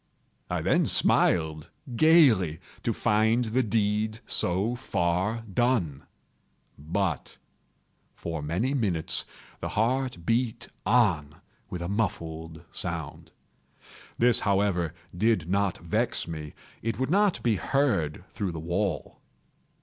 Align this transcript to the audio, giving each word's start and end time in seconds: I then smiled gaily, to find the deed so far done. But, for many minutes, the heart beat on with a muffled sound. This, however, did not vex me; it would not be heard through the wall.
I 0.49 0.63
then 0.63 0.87
smiled 0.87 1.69
gaily, 1.95 2.59
to 2.81 2.91
find 2.91 3.45
the 3.45 3.61
deed 3.61 4.19
so 4.25 4.73
far 4.75 5.41
done. 5.43 6.07
But, 6.75 7.37
for 8.15 8.41
many 8.41 8.73
minutes, 8.73 9.25
the 9.59 9.69
heart 9.69 10.25
beat 10.25 10.69
on 10.87 11.35
with 11.69 11.83
a 11.83 11.87
muffled 11.87 12.65
sound. 12.71 13.29
This, 14.17 14.39
however, 14.39 14.95
did 15.15 15.47
not 15.47 15.77
vex 15.77 16.27
me; 16.27 16.55
it 16.81 16.97
would 16.97 17.11
not 17.11 17.43
be 17.43 17.57
heard 17.57 18.25
through 18.33 18.53
the 18.53 18.59
wall. 18.59 19.21